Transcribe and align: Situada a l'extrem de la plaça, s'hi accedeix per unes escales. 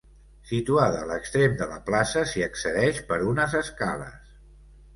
Situada 0.51 1.01
a 1.01 1.09
l'extrem 1.09 1.53
de 1.59 1.67
la 1.75 1.77
plaça, 1.91 2.25
s'hi 2.31 2.45
accedeix 2.47 3.05
per 3.13 3.21
unes 3.35 3.57
escales. 3.63 4.37